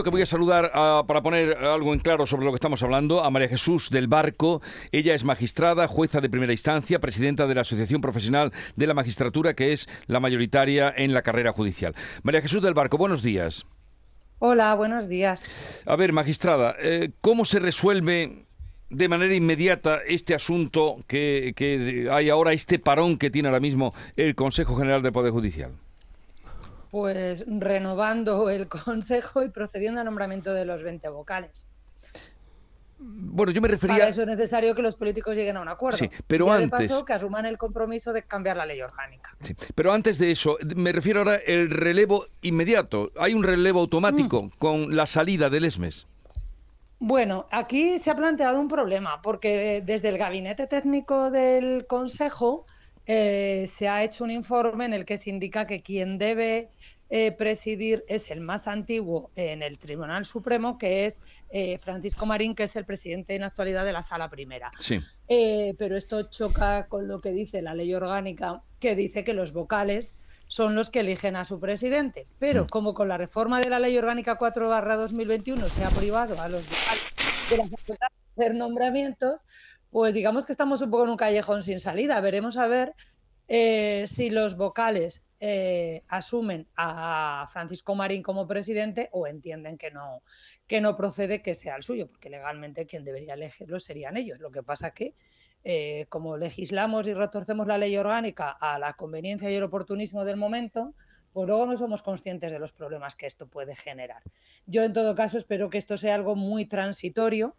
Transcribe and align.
que 0.00 0.08
voy 0.08 0.22
a 0.22 0.26
saludar 0.26 0.70
a- 0.72 1.04
para 1.06 1.20
poner 1.22 1.54
algo 1.58 1.92
en 1.92 2.00
claro 2.00 2.24
sobre 2.24 2.46
lo 2.46 2.50
que 2.52 2.54
estamos 2.56 2.82
hablando 2.82 3.22
a 3.22 3.28
María 3.30 3.48
Jesús 3.48 3.90
del 3.90 4.06
Barco. 4.06 4.62
Ella 4.90 5.14
es 5.14 5.22
magistrada, 5.22 5.86
jueza 5.86 6.22
de 6.22 6.30
primera 6.30 6.52
instancia, 6.54 6.98
presidenta 6.98 7.46
de 7.46 7.54
la 7.54 7.60
Asociación 7.60 8.00
Profesional 8.00 8.52
de 8.74 8.86
la 8.86 8.94
Magistratura, 8.94 9.52
que 9.52 9.74
es 9.74 9.90
la 10.06 10.18
mayoritaria 10.18 10.94
en 10.96 11.12
la 11.12 11.20
carrera 11.20 11.52
judicial. 11.52 11.94
María 12.22 12.40
Jesús 12.40 12.62
del 12.62 12.72
Barco, 12.72 12.96
buenos 12.96 13.22
días. 13.22 13.66
Hola, 14.38 14.72
buenos 14.74 15.10
días. 15.10 15.46
A 15.84 15.94
ver, 15.94 16.14
magistrada, 16.14 16.74
eh, 16.80 17.10
¿cómo 17.20 17.44
se 17.44 17.58
resuelve 17.58 18.46
de 18.88 19.08
manera 19.10 19.34
inmediata 19.34 19.98
este 20.08 20.34
asunto 20.34 21.04
que, 21.06 21.52
que 21.54 22.08
hay 22.10 22.30
ahora, 22.30 22.54
este 22.54 22.78
parón 22.78 23.18
que 23.18 23.28
tiene 23.28 23.48
ahora 23.48 23.60
mismo 23.60 23.92
el 24.16 24.34
Consejo 24.36 24.74
General 24.74 25.02
del 25.02 25.12
Poder 25.12 25.32
Judicial? 25.32 25.72
Pues 26.92 27.44
renovando 27.48 28.50
el 28.50 28.68
Consejo 28.68 29.42
y 29.42 29.48
procediendo 29.48 30.00
al 30.00 30.04
nombramiento 30.04 30.52
de 30.52 30.66
los 30.66 30.82
20 30.82 31.08
vocales. 31.08 31.66
Bueno, 32.98 33.50
yo 33.50 33.62
me 33.62 33.68
Para 33.68 33.80
refería... 33.80 34.08
eso 34.08 34.20
es 34.20 34.28
necesario 34.28 34.74
que 34.74 34.82
los 34.82 34.96
políticos 34.96 35.34
lleguen 35.34 35.56
a 35.56 35.62
un 35.62 35.68
acuerdo. 35.68 35.96
Sí, 35.96 36.10
pero 36.26 36.44
de 36.44 36.64
antes- 36.64 36.88
paso, 36.90 37.04
que 37.06 37.14
asuman 37.14 37.46
el 37.46 37.56
compromiso 37.56 38.12
de 38.12 38.22
cambiar 38.24 38.58
la 38.58 38.66
ley 38.66 38.82
orgánica. 38.82 39.34
Sí, 39.40 39.56
Pero 39.74 39.92
antes 39.94 40.18
de 40.18 40.32
eso, 40.32 40.58
me 40.76 40.92
refiero 40.92 41.20
ahora 41.20 41.40
al 41.48 41.70
relevo 41.70 42.26
inmediato. 42.42 43.10
Hay 43.18 43.32
un 43.32 43.42
relevo 43.42 43.80
automático 43.80 44.50
con 44.58 44.94
la 44.94 45.06
salida 45.06 45.48
del 45.48 45.64
ESMES. 45.64 46.06
Bueno, 46.98 47.46
aquí 47.50 47.98
se 47.98 48.10
ha 48.10 48.16
planteado 48.16 48.60
un 48.60 48.68
problema, 48.68 49.22
porque 49.22 49.82
desde 49.84 50.10
el 50.10 50.18
gabinete 50.18 50.66
técnico 50.66 51.30
del 51.30 51.86
Consejo 51.86 52.66
eh, 53.06 53.66
se 53.68 53.88
ha 53.88 54.04
hecho 54.04 54.24
un 54.24 54.30
informe 54.30 54.84
en 54.84 54.92
el 54.92 55.04
que 55.04 55.18
se 55.18 55.30
indica 55.30 55.66
que 55.66 55.82
quien 55.82 56.18
debe 56.18 56.68
eh, 57.10 57.32
presidir 57.32 58.04
es 58.08 58.30
el 58.30 58.40
más 58.40 58.68
antiguo 58.68 59.30
en 59.36 59.62
el 59.62 59.78
Tribunal 59.78 60.24
Supremo, 60.24 60.78
que 60.78 61.06
es 61.06 61.20
eh, 61.50 61.78
Francisco 61.78 62.24
Marín, 62.26 62.54
que 62.54 62.64
es 62.64 62.76
el 62.76 62.84
presidente 62.84 63.34
en 63.34 63.44
actualidad 63.44 63.84
de 63.84 63.92
la 63.92 64.02
Sala 64.02 64.30
Primera. 64.30 64.70
Sí. 64.78 65.00
Pero 65.78 65.96
esto 65.96 66.28
choca 66.28 66.88
con 66.88 67.08
lo 67.08 67.22
que 67.22 67.32
dice 67.32 67.62
la 67.62 67.74
ley 67.74 67.94
orgánica, 67.94 68.62
que 68.80 68.94
dice 68.94 69.24
que 69.24 69.32
los 69.32 69.52
vocales 69.52 70.18
son 70.52 70.74
los 70.74 70.90
que 70.90 71.00
eligen 71.00 71.34
a 71.36 71.46
su 71.46 71.58
presidente. 71.58 72.26
Pero 72.38 72.66
como 72.66 72.92
con 72.92 73.08
la 73.08 73.16
reforma 73.16 73.58
de 73.60 73.70
la 73.70 73.78
ley 73.78 73.96
orgánica 73.96 74.38
4-2021 74.38 75.66
se 75.68 75.82
ha 75.82 75.88
privado 75.88 76.38
a 76.38 76.48
los 76.48 76.66
vocales 76.68 77.48
de 77.48 77.56
la 77.56 77.64
facultad 77.64 78.08
de 78.10 78.42
hacer 78.42 78.54
nombramientos, 78.54 79.46
pues 79.92 80.14
digamos 80.14 80.46
que 80.46 80.52
estamos 80.52 80.80
un 80.80 80.90
poco 80.90 81.04
en 81.04 81.10
un 81.10 81.16
callejón 81.18 81.62
sin 81.62 81.78
salida. 81.78 82.18
Veremos 82.22 82.56
a 82.56 82.66
ver 82.66 82.94
eh, 83.46 84.04
si 84.06 84.30
los 84.30 84.56
vocales 84.56 85.26
eh, 85.38 86.02
asumen 86.08 86.66
a 86.76 87.46
Francisco 87.52 87.94
Marín 87.94 88.22
como 88.22 88.46
presidente 88.46 89.10
o 89.12 89.26
entienden 89.26 89.76
que 89.76 89.90
no, 89.90 90.22
que 90.66 90.80
no 90.80 90.96
procede 90.96 91.42
que 91.42 91.52
sea 91.52 91.76
el 91.76 91.82
suyo, 91.82 92.08
porque 92.08 92.30
legalmente 92.30 92.86
quien 92.86 93.04
debería 93.04 93.34
elegirlo 93.34 93.80
serían 93.80 94.16
ellos. 94.16 94.40
Lo 94.40 94.50
que 94.50 94.62
pasa 94.62 94.92
que, 94.92 95.12
eh, 95.62 96.06
como 96.08 96.38
legislamos 96.38 97.06
y 97.06 97.12
retorcemos 97.12 97.66
la 97.66 97.76
ley 97.76 97.94
orgánica 97.98 98.48
a 98.48 98.78
la 98.78 98.94
conveniencia 98.94 99.50
y 99.50 99.56
el 99.56 99.62
oportunismo 99.62 100.24
del 100.24 100.38
momento, 100.38 100.94
pues 101.32 101.46
luego 101.46 101.66
no 101.66 101.76
somos 101.76 102.02
conscientes 102.02 102.50
de 102.50 102.58
los 102.58 102.72
problemas 102.72 103.14
que 103.14 103.26
esto 103.26 103.46
puede 103.46 103.76
generar. 103.76 104.22
Yo, 104.64 104.84
en 104.84 104.94
todo 104.94 105.14
caso, 105.14 105.36
espero 105.36 105.68
que 105.68 105.76
esto 105.76 105.98
sea 105.98 106.14
algo 106.14 106.34
muy 106.34 106.64
transitorio. 106.64 107.54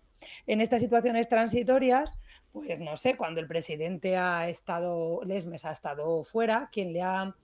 En 0.47 0.61
estas 0.61 0.81
situaciones 0.81 1.29
transitorias, 1.29 2.19
pues 2.51 2.79
no 2.79 2.97
sé, 2.97 3.17
cuando 3.17 3.39
el 3.39 3.47
presidente 3.47 4.17
ha 4.17 4.49
estado, 4.49 5.21
Lesmes 5.23 5.65
ha 5.65 5.71
estado 5.71 6.23
fuera, 6.23 6.69
quien 6.71 6.93
le 6.93 7.01
ha 7.01 7.35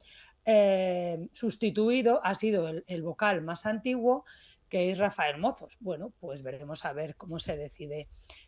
eh, 0.45 1.27
sustituido 1.31 2.21
ha 2.23 2.35
sido 2.35 2.67
el, 2.67 2.83
el 2.87 3.03
vocal 3.03 3.41
más 3.41 3.65
antiguo, 3.65 4.25
que 4.69 4.91
es 4.91 4.97
Rafael 4.97 5.39
Mozos. 5.39 5.77
Bueno, 5.79 6.13
pues 6.19 6.43
veremos 6.43 6.85
a 6.85 6.93
ver 6.93 7.15
cómo 7.15 7.39
se 7.39 7.57
decide 7.57 8.07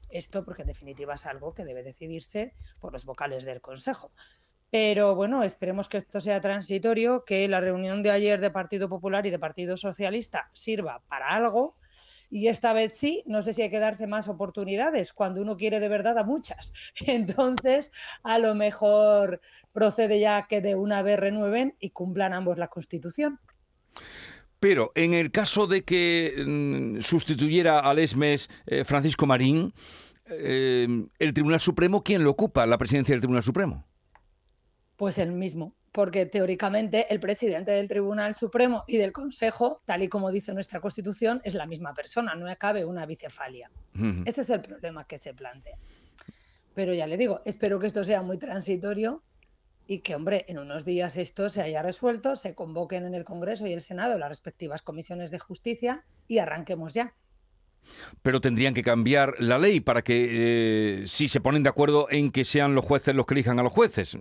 esto, 0.09 0.45
porque 0.45 0.61
en 0.61 0.69
definitiva 0.69 1.16
es 1.16 1.25
algo 1.25 1.53
que 1.53 1.66
debe 1.66 1.83
decidirse 1.83 2.53
por 2.80 2.94
los 2.94 3.06
vocales 3.06 3.44
del 3.44 3.61
Consejo. 3.61 4.11
Pero 4.72 5.16
bueno, 5.16 5.44
esperemos 5.44 5.90
que 5.90 5.97
esto 5.97 6.22
sea 6.22 6.40
transitorio, 6.40 7.25
que 7.25 7.46
la 7.50 7.59
reunión 7.59 8.03
de 8.03 8.12
ayer 8.12 8.40
de 8.40 8.51
Partido 8.51 8.88
Popular 8.88 9.25
y 9.25 9.29
de 9.29 9.38
Partido 9.38 9.75
Socialista 9.75 10.50
sirva 10.53 11.01
para 11.09 11.28
algo. 11.28 11.75
Y 12.34 12.47
esta 12.47 12.72
vez 12.72 12.94
sí, 12.94 13.24
no 13.28 13.44
sé 13.44 13.52
si 13.52 13.62
hay 13.62 13.69
que 13.69 13.80
darse 13.80 14.08
más 14.08 14.30
oportunidades, 14.30 15.12
cuando 15.12 15.42
uno 15.42 15.58
quiere 15.58 15.81
de 15.81 15.90
verdad 15.90 16.18
a 16.18 16.24
muchas. 16.24 16.72
Entonces, 17.06 17.92
a 18.24 18.40
lo 18.40 18.56
mejor 18.56 19.42
procede 19.74 20.19
ya 20.22 20.47
que 20.47 20.62
de 20.62 20.75
una 20.75 21.03
vez 21.03 21.20
renueven 21.20 21.75
y 21.80 21.90
cumplan 21.90 22.31
ambos 22.31 22.58
la 22.58 22.70
Constitución. 22.70 23.40
Pero 24.62 24.94
en 24.96 25.14
el 25.14 25.31
caso 25.31 25.68
de 25.68 25.84
que 25.84 26.34
mm, 26.47 27.02
sustituyera 27.02 27.80
al 27.80 28.00
ESMES 28.00 28.50
eh, 28.66 28.86
Francisco 28.86 29.25
Marín, 29.25 29.74
eh, 30.28 30.88
el 31.20 31.34
Tribunal 31.34 31.59
Supremo, 31.59 32.02
¿quién 32.02 32.24
lo 32.24 32.30
ocupa? 32.30 32.66
La 32.66 32.78
presidencia 32.78 33.14
del 33.14 33.22
Tribunal 33.22 33.44
Supremo. 33.44 33.86
Pues 34.96 35.18
el 35.18 35.34
mismo, 35.34 35.75
porque 35.91 36.25
teóricamente 36.25 37.07
el 37.13 37.19
presidente 37.19 37.72
del 37.72 37.88
Tribunal 37.88 38.34
Supremo 38.34 38.84
y 38.88 38.97
del 38.97 39.12
Consejo, 39.12 39.81
tal 39.85 40.03
y 40.03 40.07
como 40.07 40.31
dice 40.31 40.53
nuestra 40.53 40.79
Constitución, 40.79 41.41
es 41.44 41.53
la 41.56 41.66
misma 41.66 41.94
persona, 41.94 42.35
no 42.35 42.47
cabe 42.57 42.85
una 42.85 43.06
bicefalia. 43.06 43.69
Ese 44.25 44.41
es 44.41 44.50
el 44.50 44.62
problema 44.62 45.06
que 45.06 45.18
se 45.18 45.34
plantea. 45.34 45.78
Pero 46.74 46.94
ya 46.94 47.07
le 47.07 47.18
digo, 47.18 47.41
espero 47.46 47.79
que 47.79 47.88
esto 47.88 48.03
sea 48.06 48.22
muy 48.22 48.38
transitorio 48.38 49.22
y 49.85 50.00
que, 50.00 50.16
hombre, 50.16 50.46
en 50.47 50.59
unos 50.59 50.85
días 50.85 51.18
esto 51.18 51.50
se 51.50 51.62
haya 51.62 51.81
resuelto, 51.81 52.38
se 52.38 52.56
convoquen 52.56 53.06
en 53.06 53.13
el 53.13 53.25
Congreso 53.25 53.68
y 53.68 53.73
el 53.73 53.81
Senado 53.81 54.18
las 54.18 54.29
respectivas 54.29 54.81
comisiones 54.84 55.31
de 55.31 55.40
justicia 55.40 56.06
y 56.29 56.38
arranquemos 56.38 56.94
ya. 56.94 57.13
Pero 58.22 58.40
tendrían 58.40 58.73
que 58.73 58.84
cambiar 58.84 59.35
la 59.40 59.59
ley 59.59 59.81
para 59.81 60.03
que, 60.03 61.02
eh, 61.02 61.08
si 61.08 61.28
se 61.28 61.41
ponen 61.41 61.63
de 61.63 61.69
acuerdo 61.69 62.08
en 62.09 62.31
que 62.31 62.46
sean 62.46 62.75
los 62.75 62.85
jueces 62.85 63.16
los 63.16 63.25
que 63.25 63.34
elijan 63.34 63.59
a 63.59 63.63
los 63.63 63.73
jueces. 63.73 64.16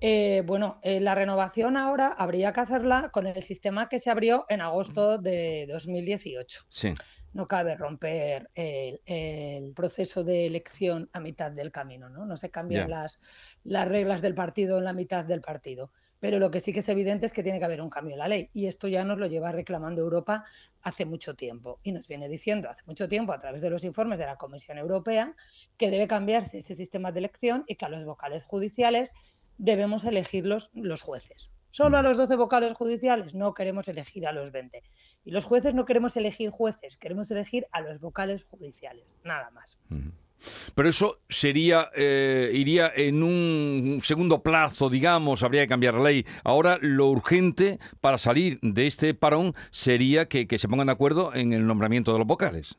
Eh, 0.00 0.42
bueno, 0.46 0.78
eh, 0.82 1.00
la 1.00 1.14
renovación 1.14 1.76
ahora 1.76 2.08
habría 2.08 2.52
que 2.52 2.60
hacerla 2.60 3.10
con 3.12 3.26
el 3.26 3.42
sistema 3.42 3.88
que 3.88 3.98
se 3.98 4.10
abrió 4.10 4.46
en 4.48 4.60
agosto 4.60 5.18
de 5.18 5.66
2018. 5.70 6.62
Sí. 6.70 6.94
No 7.32 7.46
cabe 7.46 7.76
romper 7.76 8.50
el, 8.54 9.00
el 9.04 9.72
proceso 9.72 10.24
de 10.24 10.46
elección 10.46 11.08
a 11.12 11.20
mitad 11.20 11.52
del 11.52 11.70
camino, 11.70 12.08
¿no? 12.08 12.24
No 12.24 12.36
se 12.36 12.50
cambian 12.50 12.90
las, 12.90 13.20
las 13.62 13.86
reglas 13.86 14.22
del 14.22 14.34
partido 14.34 14.78
en 14.78 14.84
la 14.84 14.92
mitad 14.92 15.24
del 15.24 15.40
partido. 15.40 15.92
Pero 16.20 16.38
lo 16.38 16.50
que 16.50 16.60
sí 16.60 16.72
que 16.72 16.80
es 16.80 16.88
evidente 16.88 17.26
es 17.26 17.32
que 17.32 17.42
tiene 17.42 17.58
que 17.58 17.64
haber 17.64 17.80
un 17.80 17.88
cambio 17.88 18.12
en 18.12 18.18
la 18.18 18.28
ley. 18.28 18.50
Y 18.52 18.66
esto 18.66 18.88
ya 18.88 19.04
nos 19.04 19.18
lo 19.18 19.26
lleva 19.26 19.52
reclamando 19.52 20.02
Europa 20.02 20.44
hace 20.82 21.06
mucho 21.06 21.34
tiempo. 21.34 21.80
Y 21.82 21.92
nos 21.92 22.08
viene 22.08 22.28
diciendo 22.28 22.68
hace 22.68 22.82
mucho 22.86 23.08
tiempo, 23.08 23.32
a 23.32 23.38
través 23.38 23.62
de 23.62 23.70
los 23.70 23.84
informes 23.84 24.18
de 24.18 24.26
la 24.26 24.36
Comisión 24.36 24.76
Europea, 24.76 25.34
que 25.78 25.90
debe 25.90 26.06
cambiarse 26.06 26.58
ese 26.58 26.74
sistema 26.74 27.10
de 27.10 27.20
elección 27.20 27.64
y 27.66 27.76
que 27.76 27.86
a 27.86 27.88
los 27.88 28.04
vocales 28.04 28.44
judiciales 28.44 29.14
debemos 29.60 30.04
elegir 30.04 30.46
los, 30.46 30.70
jueces. 31.02 31.50
Solo 31.68 31.98
a 31.98 32.02
los 32.02 32.16
12 32.16 32.34
vocales 32.36 32.72
judiciales 32.72 33.34
no 33.34 33.54
queremos 33.54 33.86
elegir 33.88 34.26
a 34.26 34.32
los 34.32 34.50
20. 34.50 34.82
Y 35.24 35.30
los 35.30 35.44
jueces 35.44 35.74
no 35.74 35.84
queremos 35.84 36.16
elegir 36.16 36.50
jueces, 36.50 36.96
queremos 36.96 37.30
elegir 37.30 37.66
a 37.70 37.80
los 37.80 38.00
vocales 38.00 38.44
judiciales, 38.44 39.04
nada 39.22 39.50
más. 39.50 39.78
Pero 40.74 40.88
eso 40.88 41.18
sería, 41.28 41.90
eh, 41.94 42.50
iría 42.54 42.90
en 42.96 43.22
un 43.22 44.00
segundo 44.02 44.42
plazo, 44.42 44.88
digamos, 44.88 45.42
habría 45.42 45.62
que 45.62 45.68
cambiar 45.68 45.94
la 45.94 46.04
ley. 46.04 46.24
Ahora 46.42 46.78
lo 46.80 47.08
urgente 47.08 47.78
para 48.00 48.16
salir 48.16 48.58
de 48.62 48.86
este 48.86 49.12
parón 49.12 49.54
sería 49.70 50.26
que, 50.26 50.48
que 50.48 50.58
se 50.58 50.68
pongan 50.68 50.86
de 50.86 50.94
acuerdo 50.94 51.34
en 51.34 51.52
el 51.52 51.66
nombramiento 51.66 52.14
de 52.14 52.18
los 52.18 52.26
vocales. 52.26 52.78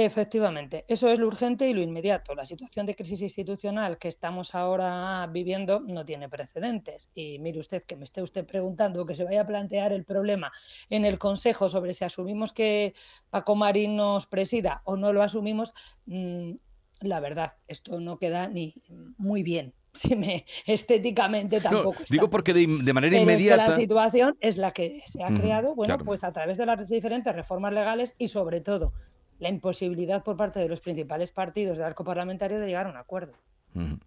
Efectivamente, 0.00 0.84
eso 0.86 1.10
es 1.10 1.18
lo 1.18 1.26
urgente 1.26 1.68
y 1.68 1.74
lo 1.74 1.82
inmediato. 1.82 2.36
La 2.36 2.44
situación 2.44 2.86
de 2.86 2.94
crisis 2.94 3.20
institucional 3.20 3.98
que 3.98 4.06
estamos 4.06 4.54
ahora 4.54 5.26
viviendo 5.26 5.80
no 5.80 6.04
tiene 6.04 6.28
precedentes. 6.28 7.10
Y 7.16 7.40
mire 7.40 7.58
usted 7.58 7.82
que 7.82 7.96
me 7.96 8.04
esté 8.04 8.22
usted 8.22 8.46
preguntando 8.46 9.04
que 9.06 9.16
se 9.16 9.24
vaya 9.24 9.40
a 9.40 9.46
plantear 9.46 9.92
el 9.92 10.04
problema 10.04 10.52
en 10.88 11.04
el 11.04 11.18
Consejo 11.18 11.68
sobre 11.68 11.94
si 11.94 12.04
asumimos 12.04 12.52
que 12.52 12.94
Paco 13.30 13.56
Marín 13.56 13.96
nos 13.96 14.28
presida 14.28 14.82
o 14.84 14.96
no 14.96 15.12
lo 15.12 15.20
asumimos, 15.20 15.74
mm, 16.06 16.52
la 17.00 17.18
verdad, 17.18 17.56
esto 17.66 17.98
no 17.98 18.18
queda 18.18 18.46
ni 18.46 18.74
muy 19.16 19.42
bien. 19.42 19.74
Si 19.94 20.14
me 20.14 20.44
estéticamente 20.66 21.56
No, 21.56 21.62
tampoco 21.62 22.02
está 22.02 22.14
digo 22.14 22.30
porque 22.30 22.52
de, 22.52 22.60
de 22.60 22.92
manera 22.92 23.10
Pero 23.10 23.22
es 23.22 23.26
que 23.26 23.42
inmediata... 23.42 23.68
la 23.70 23.76
situación 23.76 24.36
es 24.38 24.56
la 24.58 24.70
que 24.70 25.02
se 25.06 25.24
ha 25.24 25.34
creado, 25.34 25.74
bueno, 25.74 25.94
claro. 25.94 26.04
pues 26.04 26.22
a 26.22 26.32
través 26.32 26.56
de 26.58 26.66
las 26.66 26.88
diferentes 26.88 27.34
reformas 27.34 27.72
legales 27.72 28.14
y 28.16 28.28
sobre 28.28 28.60
todo 28.60 28.92
la 29.38 29.48
imposibilidad 29.48 30.22
por 30.22 30.36
parte 30.36 30.60
de 30.60 30.68
los 30.68 30.80
principales 30.80 31.32
partidos 31.32 31.78
del 31.78 31.86
arco 31.86 32.04
parlamentario 32.04 32.58
de 32.58 32.66
llegar 32.66 32.86
a 32.86 32.90
un 32.90 32.96
acuerdo. 32.96 33.34
Bueno, 33.74 34.00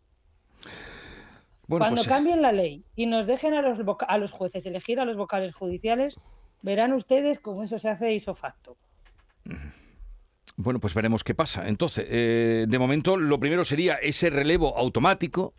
Cuando 1.68 1.96
pues, 1.98 2.08
eh, 2.08 2.10
cambien 2.10 2.42
la 2.42 2.52
ley 2.52 2.84
y 2.96 3.06
nos 3.06 3.28
dejen 3.28 3.54
a 3.54 3.62
los, 3.62 3.80
a 4.08 4.18
los 4.18 4.32
jueces 4.32 4.66
elegir 4.66 5.00
a 5.00 5.06
los 5.06 5.16
vocales 5.16 5.56
judiciales, 5.56 6.20
verán 6.62 6.94
ustedes 6.94 7.40
cómo 7.40 7.64
eso 7.64 7.78
se 7.78 7.90
hace 7.90 8.14
iso 8.14 8.36
facto. 8.36 8.78
Bueno, 10.58 10.80
pues 10.80 10.94
veremos 10.94 11.24
qué 11.24 11.34
pasa. 11.34 11.68
Entonces, 11.68 12.06
eh, 12.10 12.66
de 12.68 12.80
momento, 12.80 13.18
lo 13.18 13.40
primero 13.40 13.64
sería 13.64 13.96
ese 13.96 14.30
relevo 14.30 14.78
automático 14.78 15.54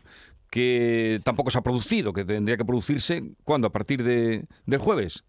que 0.49 1.17
tampoco 1.25 1.49
se 1.49 1.57
ha 1.57 1.61
producido, 1.61 2.13
que 2.13 2.25
tendría 2.25 2.57
que 2.57 2.65
producirse, 2.65 3.23
¿cuándo? 3.43 3.67
A 3.67 3.71
partir 3.71 4.03
de, 4.03 4.45
del 4.67 4.79
jueves. 4.79 5.23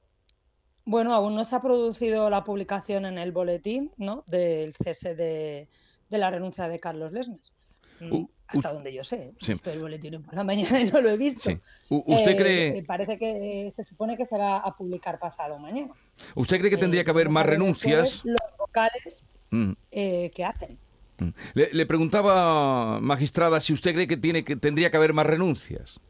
Bueno, 0.85 1.15
aún 1.15 1.35
no 1.35 1.45
se 1.45 1.57
ha 1.57 1.61
producido 1.61 2.29
la 2.29 2.45
publicación 2.45 3.07
en 3.07 3.19
el 3.19 3.33
boletín 3.33 3.91
¿no? 3.97 4.23
del 4.27 4.73
cese 4.75 5.15
de, 5.15 5.69
la 6.11 6.31
renuncia 6.31 6.69
de 6.69 6.79
Carlos 6.79 7.13
Lesmes. 7.13 7.53
Mm, 8.01 8.25
hasta 8.49 8.73
donde 8.73 8.93
yo 8.93 9.03
sé. 9.03 9.33
Sí. 9.41 9.53
Esto 9.53 9.71
el 9.71 9.81
boletín 9.81 10.23
por 10.23 10.35
la 10.35 10.45
mañana 10.45 10.81
y 10.81 10.85
no 10.85 11.01
lo 11.01 11.09
he 11.09 11.17
visto. 11.17 11.51
¿Usted 11.89 12.33
eh, 12.33 12.37
cree...? 12.37 12.79
Eh, 12.79 12.85
parece 12.87 13.19
que 13.19 13.73
se 13.75 13.83
supone 13.83 14.17
que 14.17 14.27
se 14.27 14.37
va 14.37 14.59
a 14.59 14.77
publicar 14.77 15.19
pasado 15.19 15.59
mañana. 15.59 15.93
¿Usted 16.35 16.59
cree 16.59 16.71
que 16.71 16.77
tendría 16.77 17.03
que 17.03 17.11
haber 17.11 17.31
más 17.31 17.47
renuncias? 17.47 18.23
Los 18.25 18.37
vocales 18.59 19.25
mm. 19.51 19.73
que 19.91 20.45
hacen. 20.45 20.79
Mm. 21.19 21.29
Le, 21.55 21.87
preguntaba, 21.87 23.01
magistrada, 23.01 23.61
si 23.61 23.73
usted 23.73 23.95
cree 23.95 24.07
que, 24.07 24.17
tiene 24.17 24.45
que 24.45 24.57
tendría 24.57 24.91
que 24.91 24.97
haber 24.97 25.13
más 25.13 25.27
renuncias. 25.27 26.01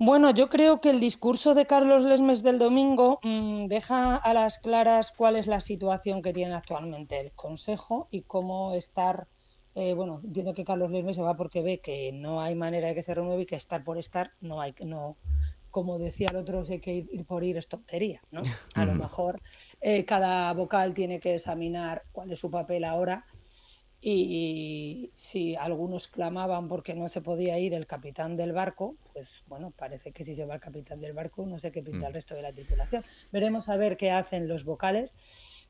Bueno, 0.00 0.30
yo 0.30 0.48
creo 0.48 0.80
que 0.80 0.90
el 0.90 1.00
discurso 1.00 1.54
de 1.54 1.66
Carlos 1.66 2.04
Lesmes 2.04 2.44
del 2.44 2.60
domingo 2.60 3.18
mm, 3.24 3.66
deja 3.66 4.14
a 4.14 4.32
las 4.32 4.58
claras 4.58 5.12
cuál 5.16 5.34
es 5.34 5.48
la 5.48 5.60
situación 5.60 6.22
que 6.22 6.32
tiene 6.32 6.54
actualmente 6.54 7.18
el 7.18 7.32
Consejo 7.32 8.06
y 8.12 8.22
cómo 8.22 8.74
estar. 8.74 9.26
Eh, 9.74 9.94
bueno, 9.94 10.20
entiendo 10.22 10.54
que 10.54 10.64
Carlos 10.64 10.92
Lesmes 10.92 11.16
se 11.16 11.22
va 11.22 11.36
porque 11.36 11.62
ve 11.62 11.80
que 11.80 12.12
no 12.12 12.40
hay 12.40 12.54
manera 12.54 12.86
de 12.88 12.94
que 12.94 13.02
se 13.02 13.12
renueve 13.12 13.42
y 13.42 13.46
que 13.46 13.56
estar 13.56 13.82
por 13.82 13.98
estar 13.98 14.30
no 14.40 14.60
hay 14.60 14.72
no 14.84 15.18
como 15.70 15.98
decía 15.98 16.28
el 16.30 16.36
otro, 16.36 16.62
hay 16.68 16.80
que 16.80 16.94
ir, 16.94 17.26
por 17.26 17.44
ir 17.44 17.56
es 17.58 17.68
tontería, 17.68 18.22
¿no? 18.30 18.42
A 18.74 18.86
lo 18.86 18.94
mejor 18.94 19.40
eh, 19.80 20.04
cada 20.04 20.52
vocal 20.54 20.94
tiene 20.94 21.20
que 21.20 21.34
examinar 21.34 22.04
cuál 22.12 22.32
es 22.32 22.38
su 22.38 22.50
papel 22.50 22.84
ahora 22.84 23.26
y 24.10 25.10
si 25.12 25.54
algunos 25.54 26.08
clamaban 26.08 26.66
porque 26.66 26.94
no 26.94 27.08
se 27.08 27.20
podía 27.20 27.58
ir 27.58 27.74
el 27.74 27.86
capitán 27.86 28.36
del 28.36 28.54
barco, 28.54 28.96
pues 29.12 29.42
bueno, 29.46 29.70
parece 29.70 30.12
que 30.12 30.24
si 30.24 30.34
se 30.34 30.46
va 30.46 30.54
el 30.54 30.60
capitán 30.60 30.98
del 30.98 31.12
barco 31.12 31.44
no 31.44 31.58
sé 31.58 31.70
qué 31.70 31.82
pinta 31.82 32.06
el 32.06 32.12
mm. 32.12 32.14
resto 32.14 32.34
de 32.34 32.40
la 32.40 32.52
tripulación. 32.52 33.04
Veremos 33.32 33.68
a 33.68 33.76
ver 33.76 33.98
qué 33.98 34.10
hacen 34.10 34.48
los 34.48 34.64
vocales. 34.64 35.14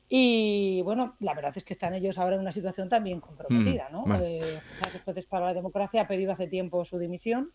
Y 0.07 0.81
bueno, 0.83 1.17
la 1.19 1.33
verdad 1.33 1.51
es 1.53 1.65
que 1.65 1.73
están 1.73 1.93
ellos 1.95 2.17
ahora 2.17 2.35
en 2.35 2.41
una 2.41 2.53
situación 2.53 2.87
también 2.87 3.19
comprometida, 3.19 3.89
mm, 3.89 3.93
¿no? 3.93 4.21
Eh, 4.21 4.61
jueces 5.03 5.25
para 5.25 5.47
la 5.47 5.53
democracia 5.53 6.01
ha 6.01 6.07
pedido 6.07 6.31
hace 6.31 6.47
tiempo 6.47 6.85
su 6.85 6.97
dimisión. 6.97 7.51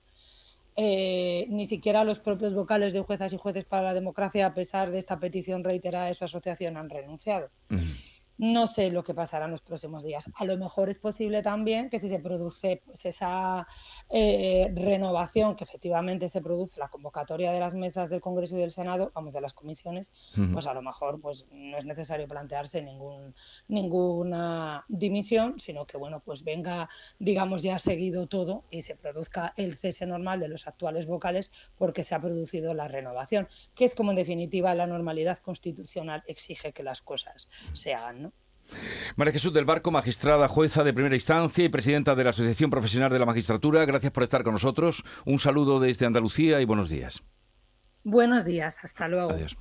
Eh, 0.76 1.46
ni 1.48 1.64
siquiera 1.64 2.04
los 2.04 2.20
propios 2.20 2.52
vocales 2.52 2.92
de 2.92 3.00
juezas 3.00 3.32
y 3.32 3.38
jueces 3.38 3.64
para 3.64 3.84
la 3.84 3.94
democracia, 3.94 4.44
a 4.44 4.54
pesar 4.54 4.90
de 4.90 4.98
esta 4.98 5.18
petición 5.18 5.64
reiterada 5.64 6.06
de 6.06 6.14
su 6.14 6.24
asociación, 6.24 6.76
han 6.76 6.90
renunciado. 6.90 7.48
No 8.38 8.66
sé 8.66 8.90
lo 8.90 9.04
que 9.04 9.14
pasará 9.14 9.44
en 9.44 9.52
los 9.52 9.62
próximos 9.62 10.02
días. 10.02 10.28
A 10.34 10.44
lo 10.44 10.56
mejor 10.56 10.88
es 10.88 10.98
posible 10.98 11.42
también 11.42 11.88
que 11.88 11.98
si 11.98 12.08
se 12.08 12.18
produce 12.18 12.82
pues, 12.84 13.04
esa 13.04 13.66
eh, 14.10 14.72
renovación, 14.74 15.54
que 15.54 15.64
efectivamente 15.64 16.28
se 16.28 16.42
produce 16.42 16.80
la 16.80 16.88
convocatoria 16.88 17.52
de 17.52 17.60
las 17.60 17.74
mesas 17.74 18.10
del 18.10 18.20
Congreso 18.20 18.56
y 18.56 18.60
del 18.60 18.70
Senado, 18.70 19.12
vamos, 19.14 19.32
de 19.32 19.40
las 19.40 19.54
comisiones, 19.54 20.12
pues 20.52 20.66
a 20.66 20.74
lo 20.74 20.82
mejor 20.82 21.20
pues, 21.20 21.46
no 21.52 21.76
es 21.76 21.84
necesario 21.84 22.26
plantearse 22.26 22.82
ningún, 22.82 23.34
ninguna 23.68 24.84
dimisión, 24.88 25.58
sino 25.58 25.86
que 25.86 25.96
bueno, 25.96 26.20
pues 26.20 26.42
venga, 26.42 26.88
digamos, 27.18 27.62
ya 27.62 27.78
seguido 27.78 28.26
todo 28.26 28.64
y 28.70 28.82
se 28.82 28.96
produzca 28.96 29.52
el 29.56 29.76
cese 29.76 30.06
normal 30.06 30.40
de 30.40 30.48
los 30.48 30.66
actuales 30.66 31.06
vocales 31.06 31.52
porque 31.78 32.04
se 32.04 32.14
ha 32.14 32.20
producido 32.20 32.74
la 32.74 32.88
renovación, 32.88 33.48
que 33.74 33.84
es 33.84 33.94
como 33.94 34.10
en 34.10 34.16
definitiva 34.16 34.74
la 34.74 34.86
normalidad 34.86 35.38
constitucional 35.38 36.22
exige 36.26 36.72
que 36.72 36.82
las 36.82 37.02
cosas 37.02 37.48
se 37.72 37.94
hagan. 37.94 38.32
María 39.16 39.32
Jesús 39.32 39.52
del 39.52 39.64
Barco, 39.64 39.90
magistrada, 39.90 40.48
jueza 40.48 40.84
de 40.84 40.92
primera 40.92 41.14
instancia 41.14 41.64
y 41.64 41.68
presidenta 41.68 42.14
de 42.14 42.24
la 42.24 42.30
Asociación 42.30 42.70
Profesional 42.70 43.12
de 43.12 43.18
la 43.18 43.26
Magistratura, 43.26 43.84
gracias 43.84 44.12
por 44.12 44.22
estar 44.22 44.42
con 44.42 44.54
nosotros. 44.54 45.04
Un 45.24 45.38
saludo 45.38 45.80
desde 45.80 46.06
Andalucía 46.06 46.60
y 46.60 46.64
buenos 46.64 46.88
días. 46.88 47.22
Buenos 48.02 48.44
días, 48.44 48.80
hasta 48.84 49.08
luego. 49.08 49.30
Adiós. 49.30 49.56